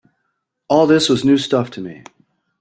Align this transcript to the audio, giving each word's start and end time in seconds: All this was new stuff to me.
All 0.67 0.87
this 0.87 1.09
was 1.09 1.23
new 1.23 1.37
stuff 1.37 1.69
to 1.69 1.79
me. 1.79 2.03